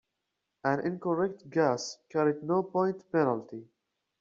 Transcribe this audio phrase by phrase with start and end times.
[0.63, 3.67] An incorrect guess carried no point penalty.